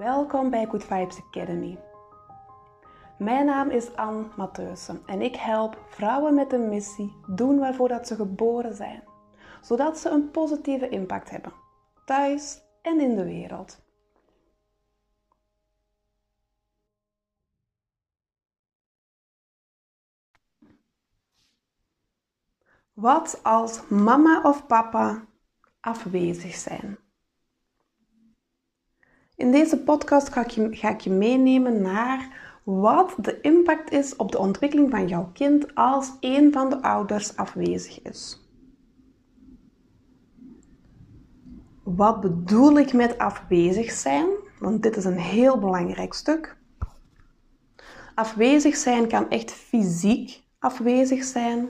Welkom 0.00 0.50
bij 0.50 0.66
Good 0.66 0.84
Vibes 0.84 1.20
Academy. 1.22 1.78
Mijn 3.18 3.46
naam 3.46 3.70
is 3.70 3.96
Anne 3.96 4.26
Matheusen 4.36 5.02
en 5.06 5.20
ik 5.20 5.36
help 5.36 5.84
vrouwen 5.88 6.34
met 6.34 6.52
een 6.52 6.68
missie 6.68 7.16
doen 7.26 7.58
waarvoor 7.58 7.88
dat 7.88 8.06
ze 8.06 8.14
geboren 8.14 8.74
zijn, 8.74 9.02
zodat 9.60 9.98
ze 9.98 10.08
een 10.08 10.30
positieve 10.30 10.88
impact 10.88 11.30
hebben, 11.30 11.52
thuis 12.04 12.62
en 12.82 13.00
in 13.00 13.16
de 13.16 13.24
wereld. 13.24 13.82
Wat 22.92 23.40
als 23.42 23.88
mama 23.88 24.42
of 24.42 24.66
papa 24.66 25.24
afwezig 25.80 26.54
zijn? 26.54 26.98
In 29.40 29.50
deze 29.50 29.78
podcast 29.78 30.32
ga 30.32 30.44
ik, 30.44 30.50
je, 30.50 30.68
ga 30.70 30.90
ik 30.90 31.00
je 31.00 31.10
meenemen 31.10 31.82
naar 31.82 32.28
wat 32.64 33.14
de 33.16 33.40
impact 33.40 33.92
is 33.92 34.16
op 34.16 34.32
de 34.32 34.38
ontwikkeling 34.38 34.90
van 34.90 35.08
jouw 35.08 35.30
kind 35.32 35.74
als 35.74 36.12
een 36.20 36.52
van 36.52 36.70
de 36.70 36.82
ouders 36.82 37.36
afwezig 37.36 38.02
is. 38.02 38.48
Wat 41.82 42.20
bedoel 42.20 42.78
ik 42.78 42.92
met 42.92 43.18
afwezig 43.18 43.90
zijn? 43.90 44.26
Want 44.58 44.82
dit 44.82 44.96
is 44.96 45.04
een 45.04 45.18
heel 45.18 45.58
belangrijk 45.58 46.14
stuk. 46.14 46.56
Afwezig 48.14 48.76
zijn 48.76 49.08
kan 49.08 49.30
echt 49.30 49.50
fysiek 49.50 50.42
afwezig 50.58 51.24
zijn, 51.24 51.68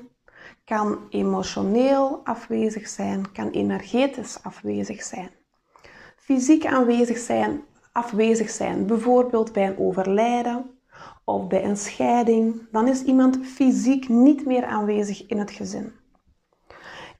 kan 0.65 0.99
emotioneel 1.11 2.21
afwezig 2.25 2.89
zijn, 2.89 3.33
kan 3.33 3.51
energetisch 3.51 4.43
afwezig 4.43 5.03
zijn 5.03 5.39
fysiek 6.31 6.67
aanwezig 6.67 7.19
zijn, 7.19 7.63
afwezig 7.93 8.51
zijn, 8.51 8.87
bijvoorbeeld 8.87 9.53
bij 9.53 9.67
een 9.67 9.79
overlijden 9.79 10.79
of 11.25 11.47
bij 11.47 11.65
een 11.65 11.77
scheiding, 11.77 12.69
dan 12.71 12.89
is 12.89 13.03
iemand 13.03 13.39
fysiek 13.47 14.09
niet 14.09 14.47
meer 14.47 14.65
aanwezig 14.65 15.27
in 15.27 15.39
het 15.39 15.51
gezin. 15.51 15.93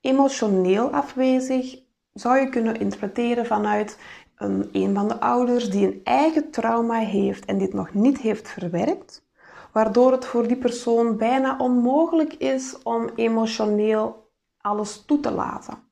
Emotioneel 0.01 0.91
afwezig 0.91 1.79
zou 2.13 2.39
je 2.39 2.49
kunnen 2.49 2.81
interpreteren 2.81 3.47
vanuit 3.47 3.99
een, 4.37 4.69
een 4.73 4.95
van 4.95 5.09
de 5.09 5.21
ouders 5.21 5.71
die 5.71 5.87
een 5.87 6.01
eigen 6.05 6.51
trauma 6.51 6.99
heeft 6.99 7.45
en 7.45 7.59
dit 7.59 7.73
nog 7.73 7.95
niet 7.95 8.19
heeft 8.19 8.49
verwerkt, 8.49 9.27
waardoor 9.73 10.13
het 10.13 10.25
voor 10.25 10.47
die 10.47 10.57
persoon 10.57 11.17
bijna 11.17 11.57
onmogelijk 11.59 12.35
is 12.35 12.83
om 12.83 13.11
emotioneel 13.15 14.31
alles 14.61 15.05
toe 15.05 15.21
te 15.21 15.31
laten 15.31 15.90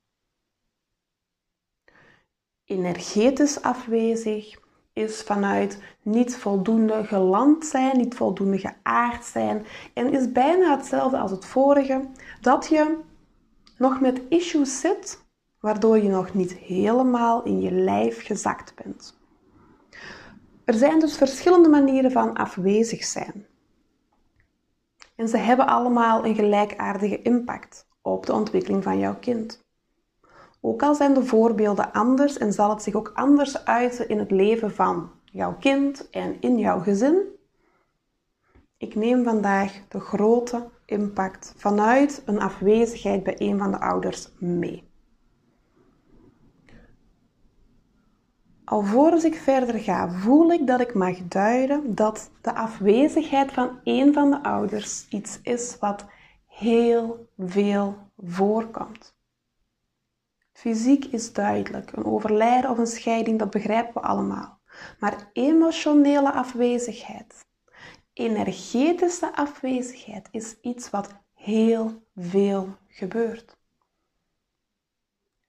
energetisch 2.68 3.62
afwezig 3.62 4.58
is 4.92 5.22
vanuit 5.22 5.82
niet 6.02 6.36
voldoende 6.36 7.04
geland 7.04 7.66
zijn, 7.66 7.96
niet 7.96 8.14
voldoende 8.14 8.58
geaard 8.58 9.24
zijn 9.24 9.66
en 9.94 10.12
is 10.12 10.32
bijna 10.32 10.76
hetzelfde 10.76 11.18
als 11.18 11.30
het 11.30 11.44
vorige, 11.44 12.08
dat 12.40 12.68
je 12.68 12.98
nog 13.78 14.00
met 14.00 14.20
issues 14.28 14.80
zit, 14.80 15.24
waardoor 15.60 15.98
je 15.98 16.08
nog 16.08 16.34
niet 16.34 16.52
helemaal 16.52 17.42
in 17.42 17.60
je 17.60 17.70
lijf 17.70 18.24
gezakt 18.24 18.74
bent. 18.82 19.18
Er 20.64 20.74
zijn 20.74 21.00
dus 21.00 21.16
verschillende 21.16 21.68
manieren 21.68 22.12
van 22.12 22.34
afwezig 22.34 23.04
zijn. 23.04 23.46
En 25.16 25.28
ze 25.28 25.36
hebben 25.36 25.66
allemaal 25.66 26.24
een 26.24 26.34
gelijkaardige 26.34 27.22
impact 27.22 27.86
op 28.02 28.26
de 28.26 28.32
ontwikkeling 28.32 28.82
van 28.82 28.98
jouw 28.98 29.18
kind. 29.18 29.66
Ook 30.60 30.82
al 30.82 30.94
zijn 30.94 31.14
de 31.14 31.24
voorbeelden 31.24 31.92
anders 31.92 32.38
en 32.38 32.52
zal 32.52 32.70
het 32.70 32.82
zich 32.82 32.94
ook 32.94 33.10
anders 33.14 33.64
uiten 33.64 34.08
in 34.08 34.18
het 34.18 34.30
leven 34.30 34.74
van 34.74 35.10
jouw 35.24 35.56
kind 35.56 36.10
en 36.10 36.40
in 36.40 36.58
jouw 36.58 36.80
gezin, 36.80 37.36
ik 38.76 38.94
neem 38.94 39.24
vandaag 39.24 39.80
de 39.88 40.00
grote 40.00 40.68
impact 40.84 41.54
vanuit 41.56 42.22
een 42.24 42.40
afwezigheid 42.40 43.22
bij 43.22 43.34
een 43.38 43.58
van 43.58 43.70
de 43.70 43.80
ouders 43.80 44.28
mee. 44.38 44.86
Alvorens 48.64 49.24
ik 49.24 49.34
verder 49.34 49.78
ga, 49.80 50.10
voel 50.10 50.52
ik 50.52 50.66
dat 50.66 50.80
ik 50.80 50.94
mag 50.94 51.18
duiden 51.28 51.94
dat 51.94 52.30
de 52.40 52.54
afwezigheid 52.54 53.52
van 53.52 53.80
een 53.84 54.12
van 54.12 54.30
de 54.30 54.42
ouders 54.42 55.08
iets 55.08 55.38
is 55.42 55.76
wat 55.78 56.06
heel 56.46 57.28
veel 57.36 57.96
voorkomt. 58.16 59.17
Fysiek 60.58 61.04
is 61.04 61.32
duidelijk, 61.32 61.92
een 61.92 62.04
overlijden 62.04 62.70
of 62.70 62.78
een 62.78 62.86
scheiding, 62.86 63.38
dat 63.38 63.50
begrijpen 63.50 63.94
we 63.94 64.00
allemaal. 64.00 64.60
Maar 64.98 65.30
emotionele 65.32 66.32
afwezigheid, 66.32 67.46
energetische 68.12 69.34
afwezigheid 69.34 70.28
is 70.30 70.56
iets 70.60 70.90
wat 70.90 71.14
heel 71.34 72.02
veel 72.16 72.76
gebeurt. 72.88 73.56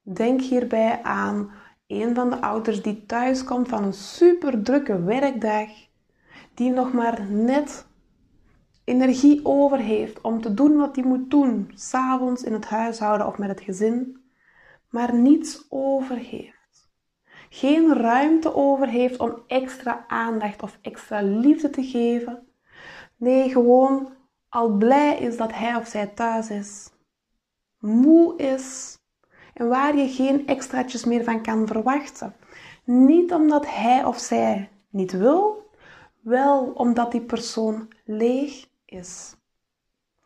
Denk 0.01 0.41
hierbij 0.41 1.03
aan 1.03 1.51
een 1.87 2.15
van 2.15 2.29
de 2.29 2.41
ouders 2.41 2.81
die 2.81 3.05
thuis 3.05 3.43
komt 3.43 3.67
van 3.67 3.83
een 3.83 3.93
super 3.93 4.63
drukke 4.63 5.03
werkdag, 5.03 5.69
die 6.53 6.71
nog 6.71 6.93
maar 6.93 7.25
net 7.29 7.87
energie 8.83 9.39
over 9.43 9.77
heeft 9.77 10.21
om 10.21 10.41
te 10.41 10.53
doen 10.53 10.77
wat 10.77 10.95
hij 10.95 11.05
moet 11.05 11.31
doen, 11.31 11.71
s'avonds 11.75 12.43
in 12.43 12.53
het 12.53 12.65
huishouden 12.65 13.27
of 13.27 13.37
met 13.37 13.49
het 13.49 13.61
gezin 13.61 14.18
maar 14.89 15.15
niets 15.15 15.65
over 15.69 16.15
heeft. 16.15 16.89
Geen 17.49 17.93
ruimte 17.93 18.55
over 18.55 18.87
heeft 18.87 19.19
om 19.19 19.43
extra 19.47 20.05
aandacht 20.07 20.63
of 20.63 20.77
extra 20.81 21.21
liefde 21.21 21.69
te 21.69 21.83
geven. 21.83 22.47
Nee, 23.15 23.49
gewoon 23.49 24.13
al 24.49 24.69
blij 24.69 25.17
is 25.17 25.37
dat 25.37 25.53
hij 25.53 25.75
of 25.75 25.87
zij 25.87 26.07
thuis 26.07 26.49
is. 26.49 26.89
Moe 27.79 28.37
is 28.37 28.97
en 29.53 29.67
waar 29.67 29.97
je 29.97 30.09
geen 30.09 30.47
extraatjes 30.47 31.05
meer 31.05 31.23
van 31.23 31.43
kan 31.43 31.67
verwachten. 31.67 32.35
Niet 32.83 33.33
omdat 33.33 33.65
hij 33.67 34.05
of 34.05 34.19
zij 34.19 34.69
niet 34.89 35.11
wil, 35.11 35.69
wel 36.21 36.71
omdat 36.71 37.11
die 37.11 37.21
persoon 37.21 37.87
leeg 38.05 38.67
is. 38.85 39.35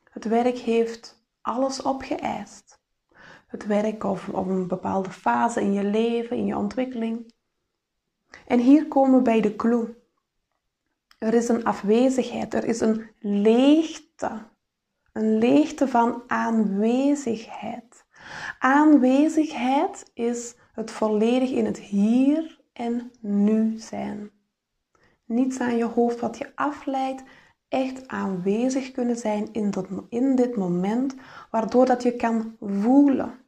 Het 0.04 0.26
werk 0.26 0.58
heeft 0.58 1.24
alles 1.42 1.82
opgeëist 1.82 2.82
het 3.54 3.66
werk 3.66 4.04
of, 4.04 4.30
of 4.30 4.48
een 4.48 4.68
bepaalde 4.68 5.10
fase 5.10 5.62
in 5.62 5.74
je 5.74 5.84
leven, 5.84 6.38
in 6.38 6.46
je 6.46 6.58
ontwikkeling. 6.58 7.34
En 8.48 8.60
hier 8.60 8.88
komen 8.88 9.18
we 9.18 9.22
bij 9.22 9.42
de 9.42 9.56
clue. 9.56 9.96
Er 11.18 11.34
is 11.34 11.48
een 11.48 11.64
afwezigheid, 11.64 12.54
er 12.54 12.66
is 12.66 12.80
een 12.80 13.10
leegte. 13.20 14.32
Een 15.12 15.38
leegte 15.38 15.88
van 15.88 16.24
aanwezigheid. 16.28 18.06
Aanwezigheid 18.60 20.12
is 20.14 20.56
het 20.74 20.92
volledig 20.92 21.52
in 21.52 21.66
het 21.66 21.80
hier 21.80 22.60
en 22.74 23.12
nu 23.20 23.78
zijn. 23.78 24.32
Niets 25.26 25.60
aan 25.60 25.78
je 25.78 25.86
hoofd 25.86 26.20
wat 26.20 26.38
je 26.38 26.52
afleidt, 26.56 27.24
echt 27.68 28.08
aanwezig 28.08 28.92
kunnen 28.92 29.16
zijn 29.16 29.50
in, 29.52 29.72
dat, 29.72 29.88
in 30.10 30.36
dit 30.36 30.56
moment, 30.56 31.16
waardoor 31.52 31.86
dat 31.86 32.04
je 32.04 32.16
kan 32.16 32.56
voelen 32.60 33.42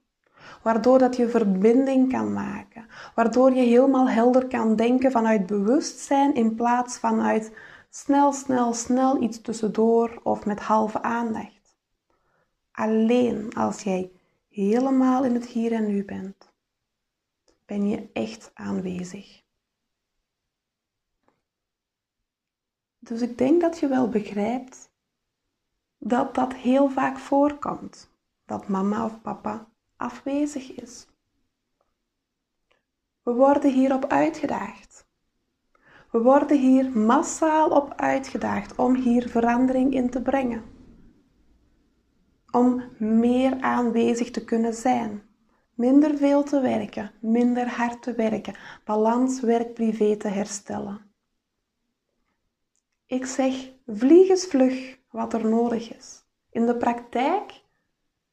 waardoor 0.62 1.00
dat 1.00 1.16
je 1.16 1.30
verbinding 1.30 2.12
kan 2.12 2.34
maken, 2.34 2.86
waardoor 3.16 3.54
je 3.54 3.62
helemaal 3.62 4.10
helder 4.10 4.48
kan 4.48 4.76
denken 4.76 5.12
vanuit 5.12 5.46
bewustzijn 5.46 6.36
in 6.36 6.56
plaats 6.56 6.98
vanuit 6.98 7.52
snel, 7.90 8.34
snel, 8.34 8.74
snel 8.74 9.22
iets 9.22 9.42
tussendoor 9.42 10.20
of 10.24 10.46
met 10.46 10.60
halve 10.60 11.02
aandacht. 11.02 11.76
Alleen 12.72 13.54
als 13.54 13.82
jij 13.82 14.12
helemaal 14.50 15.24
in 15.24 15.34
het 15.34 15.46
hier 15.46 15.72
en 15.72 15.86
nu 15.86 16.06
bent, 16.06 16.54
ben 17.66 17.88
je 17.88 18.10
echt 18.14 18.52
aanwezig. 18.54 19.44
Dus 23.00 23.22
ik 23.22 23.38
denk 23.38 23.62
dat 23.62 23.80
je 23.80 23.88
wel 23.88 24.10
begrijpt 24.10 24.90
dat 25.98 26.36
dat 26.36 26.54
heel 26.54 26.90
vaak 26.90 27.18
voorkomt. 27.18 28.14
Dat 28.46 28.68
mama 28.68 29.06
of 29.06 29.22
papa 29.22 29.68
afwezig 29.98 30.72
is. 30.72 31.08
We 33.24 33.34
worden 33.34 33.74
hierop 33.74 34.06
uitgedaagd. 34.06 35.08
We 36.12 36.22
worden 36.22 36.60
hier 36.60 36.98
massaal 36.98 37.70
op 37.70 37.94
uitgedaagd 37.96 38.76
om 38.76 38.96
hier 38.96 39.30
verandering 39.30 39.94
in 39.94 40.10
te 40.10 40.22
brengen. 40.22 40.64
Om 42.52 42.84
meer 42.98 43.62
aanwezig 43.62 44.32
te 44.32 44.44
kunnen 44.44 44.74
zijn. 44.74 45.24
Minder 45.74 46.18
veel 46.18 46.44
te 46.44 46.62
werken, 46.62 47.12
minder 47.20 47.70
hard 47.70 48.02
te 48.02 48.14
werken, 48.14 48.56
balans 48.84 49.40
werk-privé 49.40 50.18
te 50.18 50.28
herstellen. 50.28 51.12
Ik 53.06 53.26
zeg 53.26 53.72
vliegensvlug 53.86 55.00
wat 55.10 55.34
er 55.34 55.50
nodig 55.50 55.96
is. 55.96 56.24
In 56.50 56.66
de 56.66 56.78
praktijk 56.78 57.62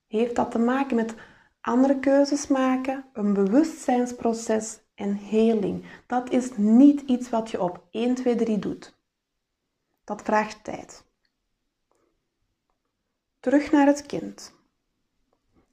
heeft 0.06 0.36
dat 0.36 0.50
te 0.50 0.58
maken 0.58 0.96
met 0.96 1.14
andere 1.62 1.98
keuzes 1.98 2.46
maken, 2.46 3.04
een 3.12 3.32
bewustzijnsproces 3.32 4.80
en 4.94 5.14
heling. 5.14 5.84
Dat 6.06 6.30
is 6.30 6.56
niet 6.56 7.00
iets 7.00 7.30
wat 7.30 7.50
je 7.50 7.62
op 7.62 7.86
1, 7.90 8.14
2, 8.14 8.34
3 8.34 8.58
doet. 8.58 8.96
Dat 10.04 10.22
vraagt 10.22 10.64
tijd. 10.64 11.04
Terug 13.40 13.70
naar 13.70 13.86
het 13.86 14.06
kind. 14.06 14.54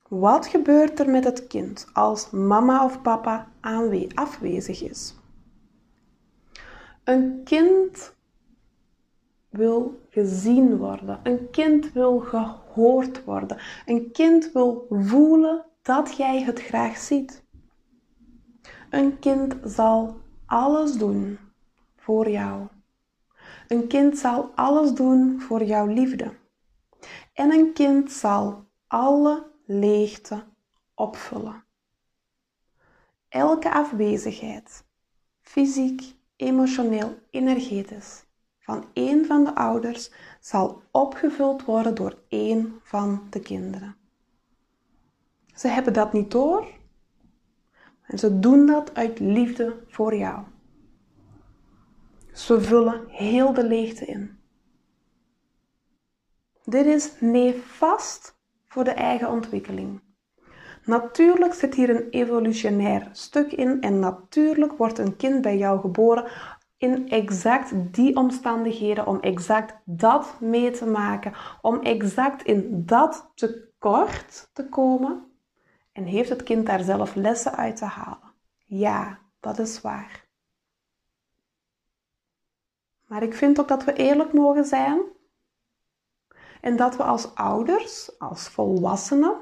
Wat 0.07 0.47
gebeurt 0.47 0.99
er 0.99 1.09
met 1.09 1.23
het 1.23 1.47
kind 1.47 1.87
als 1.93 2.29
mama 2.29 2.85
of 2.85 3.01
papa 3.01 3.51
afwezig 4.13 4.81
is? 4.81 5.15
Een 7.03 7.41
kind 7.43 8.13
wil 9.49 10.01
gezien 10.09 10.77
worden. 10.77 11.19
Een 11.23 11.49
kind 11.49 11.91
wil 11.91 12.19
gehoord 12.19 13.23
worden. 13.23 13.57
Een 13.85 14.11
kind 14.11 14.51
wil 14.51 14.87
voelen 14.89 15.65
dat 15.81 16.17
jij 16.17 16.41
het 16.41 16.61
graag 16.61 16.97
ziet. 16.97 17.43
Een 18.89 19.19
kind 19.19 19.55
zal 19.63 20.21
alles 20.45 20.97
doen 20.97 21.39
voor 21.95 22.29
jou. 22.29 22.67
Een 23.67 23.87
kind 23.87 24.17
zal 24.17 24.51
alles 24.55 24.91
doen 24.93 25.41
voor 25.41 25.63
jouw 25.63 25.85
liefde. 25.85 26.33
En 27.33 27.51
een 27.51 27.73
kind 27.73 28.11
zal 28.11 28.65
alle 28.87 29.51
leegte 29.65 30.43
opvullen. 30.95 31.63
Elke 33.27 33.71
afwezigheid, 33.73 34.85
fysiek, 35.41 36.15
emotioneel, 36.35 37.17
energetisch, 37.29 38.25
van 38.59 38.85
één 38.93 39.25
van 39.25 39.43
de 39.43 39.55
ouders 39.55 40.11
zal 40.39 40.81
opgevuld 40.91 41.65
worden 41.65 41.95
door 41.95 42.17
één 42.27 42.79
van 42.83 43.27
de 43.29 43.39
kinderen. 43.39 43.98
Ze 45.59 45.67
hebben 45.67 45.93
dat 45.93 46.13
niet 46.13 46.31
door 46.31 46.67
en 48.01 48.19
ze 48.19 48.39
doen 48.39 48.65
dat 48.65 48.95
uit 48.95 49.19
liefde 49.19 49.83
voor 49.87 50.15
jou. 50.15 50.43
Ze 52.33 52.61
vullen 52.61 53.07
heel 53.07 53.53
de 53.53 53.67
leegte 53.67 54.05
in. 54.05 54.39
Dit 56.63 56.85
is 56.85 57.13
nefast 57.19 58.37
voor 58.67 58.83
de 58.83 58.91
eigen 58.91 59.29
ontwikkeling. 59.29 60.01
Natuurlijk 60.85 61.53
zit 61.53 61.75
hier 61.75 61.89
een 61.89 62.09
evolutionair 62.09 63.09
stuk 63.11 63.51
in 63.51 63.81
en 63.81 63.99
natuurlijk 63.99 64.73
wordt 64.73 64.97
een 64.97 65.15
kind 65.15 65.41
bij 65.41 65.57
jou 65.57 65.79
geboren 65.79 66.31
in 66.77 67.09
exact 67.09 67.71
die 67.93 68.15
omstandigheden, 68.15 69.07
om 69.07 69.19
exact 69.19 69.75
dat 69.85 70.39
mee 70.39 70.71
te 70.71 70.85
maken, 70.85 71.33
om 71.61 71.79
exact 71.79 72.43
in 72.43 72.85
dat 72.85 73.31
tekort 73.35 74.49
te 74.53 74.69
komen. 74.69 75.28
En 75.99 76.05
heeft 76.05 76.29
het 76.29 76.43
kind 76.43 76.65
daar 76.65 76.81
zelf 76.83 77.15
lessen 77.15 77.55
uit 77.55 77.75
te 77.75 77.85
halen? 77.85 78.33
Ja, 78.65 79.19
dat 79.39 79.59
is 79.59 79.81
waar. 79.81 80.27
Maar 83.07 83.23
ik 83.23 83.33
vind 83.33 83.59
ook 83.59 83.67
dat 83.67 83.83
we 83.83 83.93
eerlijk 83.93 84.33
mogen 84.33 84.65
zijn 84.65 85.01
en 86.61 86.75
dat 86.75 86.95
we 86.95 87.03
als 87.03 87.35
ouders, 87.35 88.19
als 88.19 88.49
volwassenen, 88.49 89.35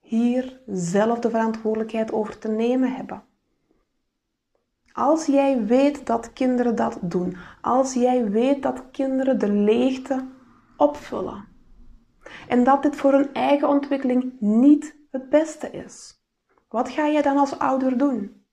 hier 0.00 0.60
zelf 0.66 1.18
de 1.18 1.30
verantwoordelijkheid 1.30 2.12
over 2.12 2.38
te 2.38 2.48
nemen 2.48 2.94
hebben. 2.94 3.24
Als 4.92 5.26
jij 5.26 5.64
weet 5.64 6.06
dat 6.06 6.32
kinderen 6.32 6.74
dat 6.74 6.98
doen, 7.02 7.36
als 7.60 7.94
jij 7.94 8.30
weet 8.30 8.62
dat 8.62 8.90
kinderen 8.90 9.38
de 9.38 9.52
leegte 9.52 10.26
opvullen 10.76 11.44
en 12.48 12.64
dat 12.64 12.82
dit 12.82 12.96
voor 12.96 13.12
hun 13.12 13.34
eigen 13.34 13.68
ontwikkeling 13.68 14.32
niet 14.40 14.97
het 15.10 15.28
beste 15.28 15.70
is, 15.70 16.22
wat 16.68 16.88
ga 16.88 17.08
jij 17.08 17.22
dan 17.22 17.36
als 17.36 17.58
ouder 17.58 17.98
doen? 17.98 18.44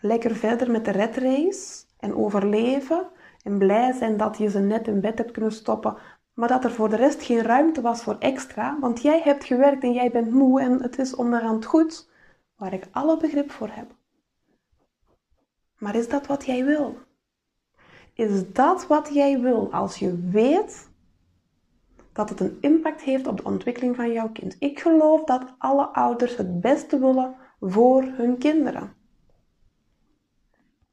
Lekker 0.00 0.36
verder 0.36 0.70
met 0.70 0.84
de 0.84 0.90
redrace 0.90 1.84
en 1.98 2.14
overleven 2.14 3.08
en 3.42 3.58
blij 3.58 3.92
zijn 3.92 4.16
dat 4.16 4.38
je 4.38 4.50
ze 4.50 4.58
net 4.58 4.86
in 4.86 5.00
bed 5.00 5.18
hebt 5.18 5.30
kunnen 5.30 5.52
stoppen, 5.52 5.96
maar 6.34 6.48
dat 6.48 6.64
er 6.64 6.72
voor 6.72 6.88
de 6.88 6.96
rest 6.96 7.22
geen 7.22 7.42
ruimte 7.42 7.80
was 7.80 8.02
voor 8.02 8.16
extra, 8.18 8.78
want 8.80 9.02
jij 9.02 9.20
hebt 9.20 9.44
gewerkt 9.44 9.82
en 9.82 9.92
jij 9.92 10.10
bent 10.10 10.30
moe 10.30 10.60
en 10.60 10.82
het 10.82 10.98
is 10.98 11.14
onderhand 11.14 11.64
goed, 11.64 12.10
waar 12.56 12.72
ik 12.72 12.88
alle 12.90 13.16
begrip 13.16 13.50
voor 13.50 13.68
heb. 13.70 13.94
Maar 15.78 15.94
is 15.94 16.08
dat 16.08 16.26
wat 16.26 16.46
jij 16.46 16.64
wil? 16.64 16.98
Is 18.14 18.52
dat 18.52 18.86
wat 18.86 19.14
jij 19.14 19.40
wil 19.40 19.72
als 19.72 19.96
je 19.96 20.28
weet 20.30 20.90
dat 22.12 22.28
het 22.28 22.40
een 22.40 22.58
impact 22.60 23.02
heeft 23.02 23.26
op 23.26 23.36
de 23.36 23.44
ontwikkeling 23.44 23.96
van 23.96 24.12
jouw 24.12 24.28
kind? 24.28 24.56
Ik 24.58 24.80
geloof 24.80 25.24
dat 25.24 25.54
alle 25.58 25.86
ouders 25.86 26.36
het 26.36 26.60
beste 26.60 26.98
willen 26.98 27.36
voor 27.60 28.02
hun 28.02 28.38
kinderen. 28.38 28.94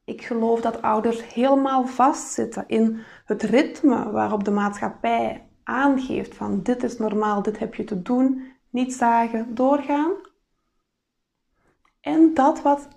Ik 0.04 0.22
geloof 0.22 0.60
dat 0.60 0.82
ouders 0.82 1.34
helemaal 1.34 1.86
vastzitten 1.86 2.64
in 2.66 3.00
het 3.24 3.42
ritme 3.42 4.10
waarop 4.10 4.44
de 4.44 4.50
maatschappij 4.50 5.48
aangeeft 5.62 6.34
van 6.34 6.62
dit 6.62 6.82
is 6.82 6.98
normaal, 6.98 7.42
dit 7.42 7.58
heb 7.58 7.74
je 7.74 7.84
te 7.84 8.02
doen, 8.02 8.52
niet 8.70 8.94
zagen, 8.94 9.54
doorgaan. 9.54 10.12
En 12.00 12.34
dat 12.34 12.62
wat 12.62 12.88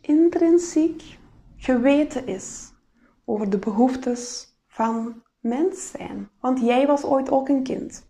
intrinsiek 0.00 1.18
geweten 1.56 2.26
is 2.26 2.72
over 3.24 3.50
de 3.50 3.58
behoeftes 3.58 4.54
van 4.66 5.22
mens 5.40 5.90
zijn. 5.90 6.30
Want 6.40 6.60
jij 6.60 6.86
was 6.86 7.04
ooit 7.04 7.30
ook 7.30 7.48
een 7.48 7.62
kind. 7.62 8.06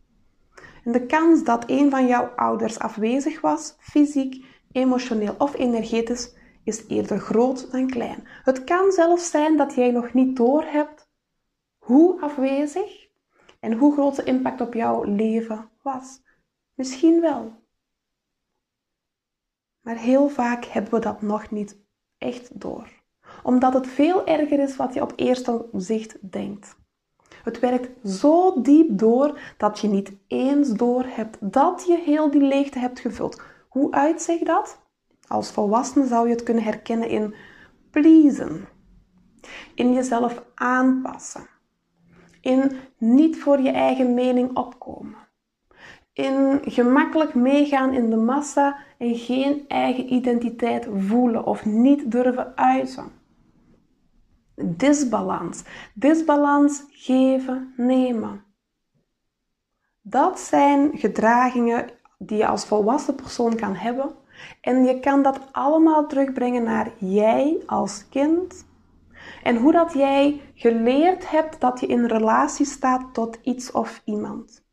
En 0.84 0.92
de 0.92 1.06
kans 1.06 1.44
dat 1.44 1.64
een 1.66 1.90
van 1.90 2.06
jouw 2.06 2.26
ouders 2.36 2.78
afwezig 2.78 3.40
was, 3.40 3.76
fysiek, 3.78 4.44
emotioneel 4.72 5.34
of 5.38 5.54
energetisch, 5.54 6.34
is 6.64 6.86
eerder 6.86 7.18
groot 7.18 7.70
dan 7.72 7.86
klein. 7.86 8.28
Het 8.42 8.64
kan 8.64 8.92
zelfs 8.92 9.30
zijn 9.30 9.56
dat 9.56 9.74
jij 9.74 9.90
nog 9.90 10.12
niet 10.12 10.36
doorhebt 10.36 11.08
hoe 11.78 12.20
afwezig 12.20 13.08
en 13.60 13.72
hoe 13.72 13.92
groot 13.92 14.16
de 14.16 14.24
impact 14.24 14.60
op 14.60 14.74
jouw 14.74 15.02
leven 15.04 15.70
was. 15.82 16.20
Misschien 16.74 17.20
wel. 17.20 17.66
Maar 19.80 19.96
heel 19.96 20.28
vaak 20.28 20.64
hebben 20.64 20.92
we 20.92 21.00
dat 21.00 21.22
nog 21.22 21.50
niet 21.50 21.78
echt 22.18 22.60
door. 22.60 22.88
Omdat 23.42 23.74
het 23.74 23.86
veel 23.86 24.26
erger 24.26 24.58
is 24.58 24.76
wat 24.76 24.94
je 24.94 25.02
op 25.02 25.12
eerste 25.16 25.68
zicht 25.72 26.30
denkt. 26.32 26.76
Het 27.44 27.60
werkt 27.60 28.08
zo 28.08 28.60
diep 28.62 28.98
door 28.98 29.38
dat 29.56 29.78
je 29.78 29.88
niet 29.88 30.12
eens 30.26 30.72
door 30.72 31.04
hebt 31.06 31.36
dat 31.40 31.84
je 31.86 31.98
heel 31.98 32.30
die 32.30 32.42
leegte 32.42 32.78
hebt 32.78 33.00
gevuld. 33.00 33.42
Hoe 33.68 33.92
uitzicht 33.92 34.46
dat? 34.46 34.78
Als 35.28 35.50
volwassene 35.50 36.06
zou 36.06 36.28
je 36.28 36.34
het 36.34 36.42
kunnen 36.42 36.62
herkennen 36.62 37.08
in 37.08 37.34
pleasen, 37.90 38.68
in 39.74 39.92
jezelf 39.92 40.42
aanpassen, 40.54 41.48
in 42.40 42.72
niet 42.98 43.38
voor 43.38 43.60
je 43.60 43.70
eigen 43.70 44.14
mening 44.14 44.56
opkomen, 44.56 45.16
in 46.12 46.60
gemakkelijk 46.62 47.34
meegaan 47.34 47.94
in 47.94 48.10
de 48.10 48.16
massa 48.16 48.78
en 48.98 49.14
geen 49.14 49.64
eigen 49.68 50.12
identiteit 50.12 50.88
voelen 50.96 51.44
of 51.44 51.64
niet 51.64 52.10
durven 52.10 52.56
uiten. 52.56 53.17
Disbalans, 54.60 55.62
disbalans 55.94 56.84
geven, 56.90 57.72
nemen. 57.76 58.44
Dat 60.02 60.40
zijn 60.40 60.98
gedragingen 60.98 61.90
die 62.18 62.36
je 62.36 62.46
als 62.46 62.64
volwassen 62.64 63.14
persoon 63.14 63.56
kan 63.56 63.74
hebben 63.74 64.14
en 64.60 64.84
je 64.84 65.00
kan 65.00 65.22
dat 65.22 65.40
allemaal 65.52 66.06
terugbrengen 66.06 66.62
naar 66.62 66.90
jij 66.98 67.62
als 67.66 68.08
kind. 68.08 68.66
En 69.42 69.56
hoe 69.56 69.72
dat 69.72 69.92
jij 69.92 70.40
geleerd 70.54 71.30
hebt 71.30 71.60
dat 71.60 71.80
je 71.80 71.86
in 71.86 72.04
relatie 72.04 72.66
staat 72.66 73.14
tot 73.14 73.38
iets 73.42 73.70
of 73.70 74.02
iemand. 74.04 74.64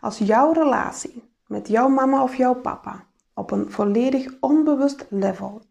Als 0.00 0.18
jouw 0.18 0.52
relatie 0.52 1.30
met 1.46 1.68
jouw 1.68 1.88
mama 1.88 2.22
of 2.22 2.36
jouw 2.36 2.54
papa 2.54 3.06
op 3.34 3.50
een 3.50 3.70
volledig 3.70 4.36
onbewust 4.40 5.06
level 5.10 5.62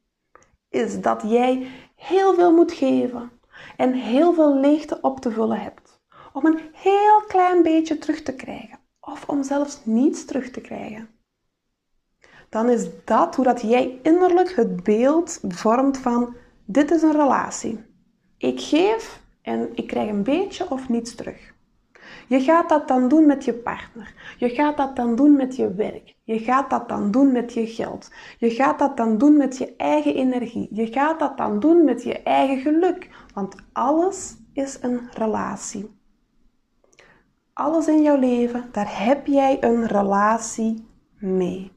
is 0.70 1.02
dat 1.02 1.22
jij 1.26 1.68
heel 1.96 2.34
veel 2.34 2.54
moet 2.54 2.72
geven 2.72 3.32
en 3.78 3.94
heel 3.94 4.34
veel 4.34 4.60
leegte 4.60 4.98
op 5.02 5.20
te 5.20 5.32
vullen 5.32 5.60
hebt 5.60 6.02
om 6.34 6.46
een 6.46 6.60
heel 6.74 7.22
klein 7.28 7.64
beetje 7.64 7.98
terug 7.98 8.22
te 8.22 8.36
krijgen 8.36 8.80
of 9.00 9.30
om 9.30 9.44
zelfs 9.44 9.80
niets 9.84 10.26
terug 10.26 10.50
te 10.52 10.62
krijgen 10.62 11.10
dan 12.54 12.70
is 12.70 12.88
dat 13.06 13.36
hoe 13.36 13.46
dat 13.46 13.62
jij 13.62 14.00
innerlijk 14.02 14.56
het 14.56 14.84
beeld 14.84 15.40
vormt 15.48 15.98
van 15.98 16.36
dit 16.66 16.92
is 16.92 17.02
een 17.02 17.12
relatie. 17.12 17.84
Ik 18.38 18.62
geef 18.62 19.22
en 19.42 19.70
ik 19.76 19.88
krijg 19.88 20.10
een 20.10 20.24
beetje 20.24 20.70
of 20.70 20.90
niets 20.90 21.16
terug. 21.16 21.53
Je 22.34 22.42
gaat 22.42 22.70
dat 22.70 22.88
dan 22.88 23.08
doen 23.08 23.26
met 23.26 23.46
je 23.46 23.54
partner. 23.54 24.36
Je 24.38 24.50
gaat 24.50 24.78
dat 24.78 24.96
dan 24.96 25.16
doen 25.16 25.36
met 25.36 25.56
je 25.56 25.74
werk. 25.74 26.16
Je 26.24 26.40
gaat 26.40 26.70
dat 26.70 26.90
dan 26.90 27.12
doen 27.12 27.32
met 27.32 27.54
je 27.54 27.68
geld. 27.68 28.12
Je 28.38 28.50
gaat 28.50 28.80
dat 28.80 28.98
dan 28.98 29.18
doen 29.18 29.38
met 29.38 29.58
je 29.58 29.76
eigen 29.76 30.16
energie. 30.16 30.68
Je 30.72 30.88
gaat 30.88 31.20
dat 31.20 31.38
dan 31.38 31.60
doen 31.60 31.84
met 31.84 32.04
je 32.04 32.24
eigen 32.24 32.58
geluk. 32.58 33.10
Want 33.34 33.56
alles 33.74 34.36
is 34.54 34.78
een 34.82 35.10
relatie. 35.12 35.90
Alles 37.54 37.88
in 37.88 38.02
jouw 38.02 38.18
leven, 38.18 38.70
daar 38.72 39.06
heb 39.06 39.28
jij 39.28 39.64
een 39.64 39.88
relatie 39.88 40.88
mee. 41.20 41.72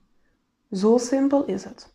Zo 0.72 0.98
simpel 0.98 1.44
is 1.44 1.64
het. 1.64 1.94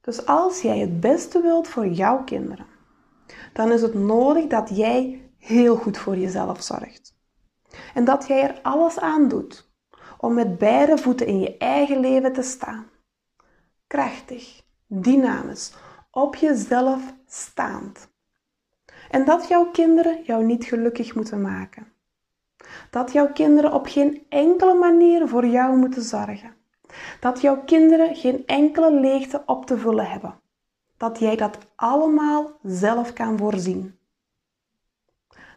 Dus 0.00 0.26
als 0.26 0.62
jij 0.62 0.78
het 0.78 1.00
beste 1.00 1.40
wilt 1.40 1.68
voor 1.68 1.86
jouw 1.86 2.24
kinderen, 2.24 2.66
dan 3.52 3.72
is 3.72 3.82
het 3.82 3.94
nodig 3.94 4.46
dat 4.46 4.76
jij 4.76 5.19
heel 5.40 5.76
goed 5.76 5.98
voor 5.98 6.16
jezelf 6.16 6.62
zorgt. 6.62 7.14
En 7.94 8.04
dat 8.04 8.26
jij 8.26 8.42
er 8.42 8.60
alles 8.62 8.98
aan 8.98 9.28
doet 9.28 9.70
om 10.18 10.34
met 10.34 10.58
beide 10.58 10.98
voeten 10.98 11.26
in 11.26 11.40
je 11.40 11.56
eigen 11.56 12.00
leven 12.00 12.32
te 12.32 12.42
staan. 12.42 12.86
Krachtig, 13.86 14.62
dynamisch, 14.86 15.72
op 16.10 16.34
jezelf 16.34 17.14
staand. 17.26 18.08
En 19.10 19.24
dat 19.24 19.48
jouw 19.48 19.70
kinderen 19.70 20.22
jou 20.24 20.44
niet 20.44 20.64
gelukkig 20.64 21.14
moeten 21.14 21.40
maken. 21.40 21.92
Dat 22.90 23.12
jouw 23.12 23.32
kinderen 23.32 23.72
op 23.72 23.86
geen 23.86 24.26
enkele 24.28 24.74
manier 24.74 25.28
voor 25.28 25.46
jou 25.46 25.76
moeten 25.76 26.02
zorgen. 26.02 26.54
Dat 27.20 27.40
jouw 27.40 27.64
kinderen 27.64 28.16
geen 28.16 28.46
enkele 28.46 28.92
leegte 28.92 29.42
op 29.46 29.66
te 29.66 29.78
vullen 29.78 30.10
hebben. 30.10 30.40
Dat 30.96 31.18
jij 31.18 31.36
dat 31.36 31.58
allemaal 31.76 32.50
zelf 32.62 33.12
kan 33.12 33.38
voorzien. 33.38 33.98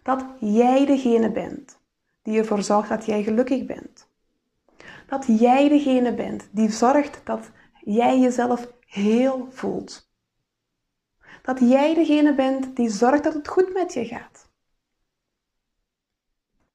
Dat 0.03 0.25
jij 0.39 0.85
degene 0.85 1.31
bent 1.31 1.79
die 2.21 2.37
ervoor 2.37 2.61
zorgt 2.61 2.89
dat 2.89 3.05
jij 3.05 3.23
gelukkig 3.23 3.65
bent. 3.65 4.07
Dat 5.07 5.25
jij 5.27 5.69
degene 5.69 6.13
bent 6.13 6.47
die 6.51 6.71
zorgt 6.71 7.21
dat 7.23 7.51
jij 7.81 8.19
jezelf 8.19 8.71
heel 8.85 9.47
voelt. 9.51 10.11
Dat 11.41 11.59
jij 11.59 11.93
degene 11.93 12.35
bent 12.35 12.75
die 12.75 12.89
zorgt 12.89 13.23
dat 13.23 13.33
het 13.33 13.47
goed 13.47 13.73
met 13.73 13.93
je 13.93 14.05
gaat. 14.05 14.49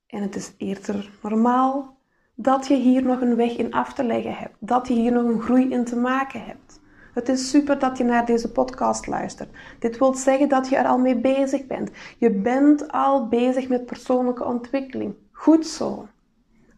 En 0.07 0.23
het 0.23 0.37
is 0.37 0.53
eerder 0.57 1.11
normaal 1.23 1.97
dat 2.35 2.67
je 2.67 2.75
hier 2.75 3.03
nog 3.03 3.21
een 3.21 3.37
weg 3.37 3.57
in 3.57 3.73
af 3.73 3.93
te 3.95 4.05
leggen 4.05 4.37
hebt, 4.37 4.57
dat 4.59 4.89
je 4.89 4.95
hier 4.95 5.13
nog 5.13 5.25
een 5.25 5.41
groei 5.41 5.71
in 5.71 5.85
te 5.85 5.97
maken 5.97 6.45
hebt. 6.45 6.78
Het 7.19 7.29
is 7.29 7.51
super 7.51 7.79
dat 7.79 7.99
je 7.99 8.05
naar 8.05 8.27
deze 8.27 8.53
podcast 8.53 9.07
luistert. 9.07 9.49
Dit 9.79 9.99
wil 9.99 10.15
zeggen 10.15 10.49
dat 10.49 10.69
je 10.69 10.77
er 10.77 10.87
al 10.87 10.99
mee 10.99 11.17
bezig 11.17 11.67
bent. 11.67 11.91
Je 12.19 12.31
bent 12.31 12.93
al 12.93 13.29
bezig 13.29 13.69
met 13.69 13.87
persoonlijke 13.87 14.45
ontwikkeling. 14.45 15.15
Goed 15.33 15.67
zo. 15.67 16.07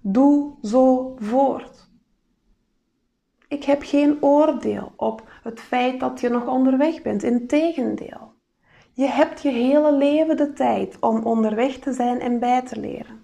Doe 0.01 0.53
zo 0.63 1.15
voort. 1.19 1.89
Ik 3.49 3.65
heb 3.65 3.83
geen 3.83 4.23
oordeel 4.23 4.93
op 4.97 5.29
het 5.43 5.61
feit 5.61 6.01
dat 6.01 6.21
je 6.21 6.29
nog 6.29 6.47
onderweg 6.47 7.03
bent. 7.03 7.23
Integendeel. 7.23 8.33
Je 8.93 9.07
hebt 9.07 9.43
je 9.43 9.51
hele 9.51 9.93
leven 9.93 10.37
de 10.37 10.53
tijd 10.53 10.97
om 11.01 11.23
onderweg 11.25 11.79
te 11.79 11.93
zijn 11.93 12.21
en 12.21 12.39
bij 12.39 12.63
te 12.63 12.81
leren. 12.81 13.21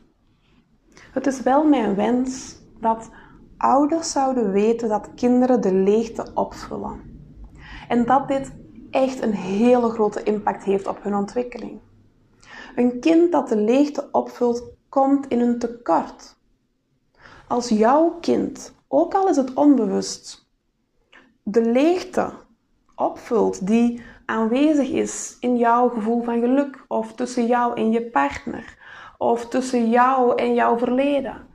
Het 1.12 1.26
is 1.26 1.40
wel 1.40 1.64
mijn 1.64 1.94
wens 1.94 2.56
dat 2.80 3.11
ouders 3.58 4.10
zouden 4.10 4.52
weten 4.52 4.88
dat 4.88 5.14
kinderen 5.14 5.60
de 5.60 5.75
leegte 5.75 6.26
opvullen. 6.34 7.00
En 7.88 8.04
dat 8.04 8.28
dit 8.28 8.52
echt 8.90 9.22
een 9.22 9.34
hele 9.34 9.90
grote 9.90 10.22
impact 10.22 10.64
heeft 10.64 10.86
op 10.86 11.02
hun 11.02 11.14
ontwikkeling. 11.14 11.80
Een 12.75 13.00
kind 13.00 13.32
dat 13.32 13.48
de 13.48 13.56
leegte 13.56 14.08
opvult, 14.12 14.62
komt 14.88 15.26
in 15.28 15.40
een 15.40 15.58
tekort. 15.58 16.36
Als 17.48 17.68
jouw 17.68 18.18
kind, 18.20 18.75
ook 18.88 19.14
al 19.14 19.28
is 19.28 19.36
het 19.36 19.54
onbewust, 19.54 20.48
de 21.42 21.62
leegte 21.62 22.32
opvult 22.94 23.66
die 23.66 24.02
aanwezig 24.26 24.88
is 24.88 25.36
in 25.40 25.56
jouw 25.56 25.88
gevoel 25.88 26.22
van 26.22 26.40
geluk 26.40 26.84
of 26.88 27.12
tussen 27.12 27.46
jou 27.46 27.76
en 27.76 27.90
je 27.90 28.10
partner 28.10 28.78
of 29.18 29.48
tussen 29.48 29.90
jou 29.90 30.34
en 30.36 30.54
jouw 30.54 30.78
verleden. 30.78 31.46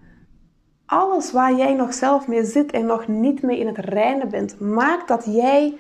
Alles 0.91 1.31
waar 1.31 1.55
jij 1.55 1.73
nog 1.73 1.93
zelf 1.93 2.27
mee 2.27 2.45
zit 2.45 2.71
en 2.71 2.85
nog 2.85 3.07
niet 3.07 3.41
mee 3.41 3.59
in 3.59 3.67
het 3.67 3.77
reine 3.77 4.27
bent, 4.27 4.59
maakt 4.59 5.07
dat 5.07 5.25
jij 5.25 5.79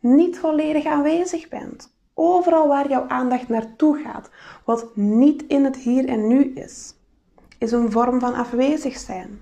niet 0.00 0.38
volledig 0.38 0.84
aanwezig 0.84 1.48
bent. 1.48 1.94
Overal 2.14 2.68
waar 2.68 2.88
jouw 2.88 3.08
aandacht 3.08 3.48
naartoe 3.48 4.02
gaat, 4.02 4.30
wat 4.64 4.96
niet 4.96 5.42
in 5.46 5.64
het 5.64 5.76
hier 5.76 6.08
en 6.08 6.26
nu 6.26 6.52
is, 6.54 6.94
is 7.58 7.72
een 7.72 7.90
vorm 7.90 8.20
van 8.20 8.34
afwezig 8.34 8.96
zijn. 8.96 9.40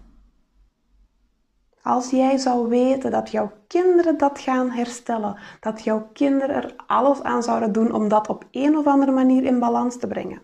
Als 1.83 2.11
jij 2.11 2.38
zou 2.38 2.69
weten 2.69 3.11
dat 3.11 3.30
jouw 3.30 3.52
kinderen 3.66 4.19
dat 4.19 4.38
gaan 4.38 4.71
herstellen, 4.71 5.37
dat 5.61 5.85
jouw 5.85 6.09
kinderen 6.12 6.54
er 6.54 6.75
alles 6.87 7.23
aan 7.23 7.42
zouden 7.42 7.73
doen 7.73 7.92
om 7.92 8.09
dat 8.09 8.28
op 8.28 8.45
een 8.50 8.76
of 8.76 8.87
andere 8.87 9.12
manier 9.12 9.45
in 9.45 9.59
balans 9.59 9.99
te 9.99 10.07
brengen, 10.07 10.42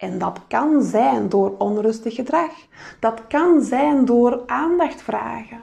en 0.00 0.18
dat 0.18 0.46
kan 0.48 0.82
zijn 0.82 1.28
door 1.28 1.56
onrustig 1.56 2.14
gedrag. 2.14 2.52
Dat 3.00 3.26
kan 3.26 3.62
zijn 3.62 4.04
door 4.04 4.46
aandacht 4.46 5.02
vragen. 5.02 5.60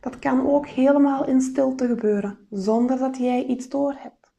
Dat 0.00 0.18
kan 0.18 0.46
ook 0.46 0.66
helemaal 0.66 1.26
in 1.26 1.40
stilte 1.40 1.86
gebeuren, 1.86 2.38
zonder 2.50 2.98
dat 2.98 3.16
jij 3.16 3.44
iets 3.44 3.68
doorhebt. 3.68 4.32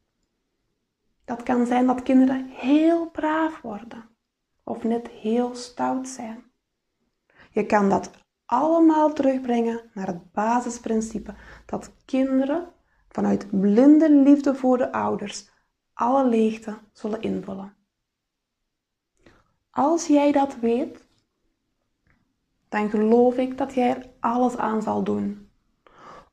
Dat 1.26 1.44
kan 1.44 1.66
zijn 1.66 1.86
dat 1.88 2.04
kinderen 2.04 2.48
heel 2.50 3.10
braaf 3.10 3.62
worden 3.62 4.10
of 4.64 4.84
net 4.84 5.08
heel 5.08 5.56
stout 5.56 6.08
zijn. 6.08 6.44
Je 7.50 7.66
kan 7.66 7.90
dat 7.90 8.12
allemaal 8.46 9.14
terugbrengen 9.14 9.90
naar 9.94 10.08
het 10.08 10.32
basisprincipe 10.32 11.36
dat 11.66 11.92
kinderen 12.06 12.74
vanuit 13.10 13.60
blinde 13.60 14.12
liefde 14.12 14.56
voor 14.56 14.78
de 14.78 14.92
ouders 14.92 15.50
alle 15.94 16.28
leegte 16.28 16.78
zullen 16.92 17.22
invullen. 17.22 17.81
Als 19.72 20.08
jij 20.08 20.32
dat 20.32 20.56
weet, 20.62 21.06
dan 22.70 22.90
geloof 22.90 23.36
ik 23.36 23.58
dat 23.58 23.74
jij 23.74 23.90
er 23.90 24.10
alles 24.20 24.58
aan 24.58 24.82
zal 24.82 25.04
doen 25.04 25.50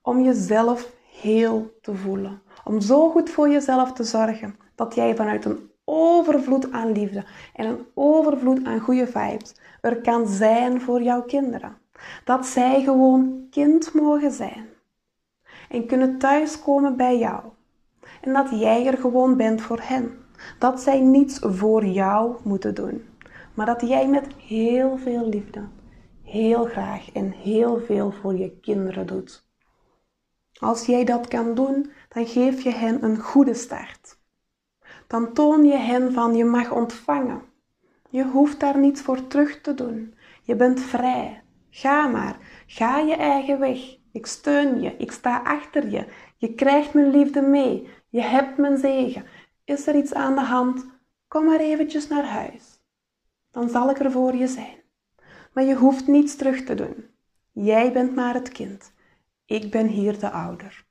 om 0.02 0.20
jezelf 0.20 0.92
heel 1.20 1.78
te 1.82 1.94
voelen. 1.94 2.42
Om 2.64 2.80
zo 2.80 3.10
goed 3.10 3.30
voor 3.30 3.48
jezelf 3.48 3.92
te 3.92 4.04
zorgen 4.04 4.56
dat 4.74 4.94
jij 4.94 5.16
vanuit 5.16 5.44
een 5.44 5.70
overvloed 5.84 6.72
aan 6.72 6.92
liefde 6.92 7.24
en 7.54 7.66
een 7.66 7.86
overvloed 7.94 8.64
aan 8.64 8.80
goede 8.80 9.06
vibes 9.06 9.54
er 9.80 10.00
kan 10.00 10.26
zijn 10.26 10.80
voor 10.80 11.02
jouw 11.02 11.22
kinderen. 11.22 11.76
Dat 12.24 12.46
zij 12.46 12.82
gewoon 12.82 13.46
kind 13.50 13.94
mogen 13.94 14.32
zijn 14.32 14.66
en 15.68 15.86
kunnen 15.86 16.18
thuiskomen 16.18 16.96
bij 16.96 17.18
jou. 17.18 17.42
En 18.20 18.32
dat 18.32 18.50
jij 18.50 18.86
er 18.86 18.98
gewoon 18.98 19.36
bent 19.36 19.62
voor 19.62 19.80
hen. 19.82 20.18
Dat 20.58 20.80
zij 20.80 21.00
niets 21.00 21.38
voor 21.42 21.84
jou 21.84 22.36
moeten 22.42 22.74
doen 22.74 23.04
maar 23.58 23.66
dat 23.66 23.80
jij 23.80 24.08
met 24.08 24.26
heel 24.36 24.96
veel 24.96 25.28
liefde, 25.28 25.68
heel 26.22 26.64
graag 26.64 27.12
en 27.12 27.30
heel 27.30 27.80
veel 27.80 28.10
voor 28.10 28.36
je 28.36 28.58
kinderen 28.60 29.06
doet. 29.06 29.46
Als 30.58 30.86
jij 30.86 31.04
dat 31.04 31.28
kan 31.28 31.54
doen, 31.54 31.90
dan 32.08 32.26
geef 32.26 32.62
je 32.62 32.70
hen 32.70 33.04
een 33.04 33.18
goede 33.18 33.54
start. 33.54 34.18
Dan 35.06 35.32
toon 35.32 35.64
je 35.64 35.76
hen 35.76 36.12
van 36.12 36.36
je 36.36 36.44
mag 36.44 36.70
ontvangen. 36.70 37.42
Je 38.10 38.24
hoeft 38.24 38.60
daar 38.60 38.78
niets 38.78 39.00
voor 39.00 39.26
terug 39.26 39.60
te 39.60 39.74
doen. 39.74 40.14
Je 40.42 40.56
bent 40.56 40.80
vrij. 40.80 41.42
Ga 41.70 42.06
maar. 42.06 42.36
Ga 42.66 42.98
je 42.98 43.14
eigen 43.14 43.58
weg. 43.58 43.96
Ik 44.12 44.26
steun 44.26 44.80
je. 44.80 44.96
Ik 44.96 45.12
sta 45.12 45.42
achter 45.42 45.90
je. 45.90 46.06
Je 46.36 46.54
krijgt 46.54 46.94
mijn 46.94 47.10
liefde 47.10 47.40
mee. 47.40 47.88
Je 48.08 48.22
hebt 48.22 48.58
mijn 48.58 48.78
zegen. 48.78 49.24
Is 49.64 49.86
er 49.86 49.96
iets 49.96 50.14
aan 50.14 50.34
de 50.34 50.44
hand? 50.44 50.86
Kom 51.28 51.44
maar 51.44 51.60
eventjes 51.60 52.08
naar 52.08 52.24
huis 52.24 52.77
dan 53.58 53.68
zal 53.68 53.90
ik 53.90 53.98
er 53.98 54.10
voor 54.10 54.34
je 54.34 54.46
zijn. 54.46 54.82
Maar 55.52 55.64
je 55.64 55.74
hoeft 55.74 56.06
niets 56.06 56.36
terug 56.36 56.64
te 56.64 56.74
doen. 56.74 57.06
Jij 57.52 57.92
bent 57.92 58.14
maar 58.14 58.34
het 58.34 58.48
kind. 58.48 58.92
Ik 59.44 59.70
ben 59.70 59.86
hier 59.86 60.18
de 60.18 60.30
ouder. 60.30 60.86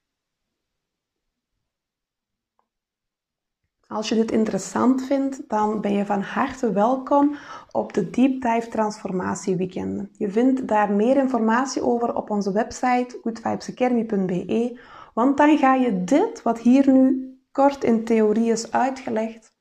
Als 3.88 4.10
je 4.10 4.16
dit 4.16 4.32
interessant 4.32 5.06
vindt, 5.06 5.50
dan 5.50 5.82
ben 5.82 5.94
je 5.94 6.06
van 6.06 6.22
harte 6.22 6.72
welkom 6.72 7.36
op 7.72 7.94
de 7.94 8.10
Deep 8.10 8.42
Dive 8.42 8.68
Transformatie 8.70 9.56
Weekenden. 9.56 10.10
Je 10.18 10.30
vindt 10.30 10.68
daar 10.68 10.92
meer 10.92 11.18
informatie 11.18 11.82
over 11.82 12.16
op 12.16 12.30
onze 12.30 12.52
website 12.52 13.20
goodvibesacademy.be, 13.22 14.80
want 15.14 15.38
dan 15.38 15.58
ga 15.58 15.74
je 15.74 16.04
dit, 16.04 16.42
wat 16.42 16.60
hier 16.60 16.92
nu 16.92 17.36
kort 17.52 17.84
in 17.84 18.06
theorie 18.06 18.52
is 18.52 18.72
uitgelegd, 18.72 19.57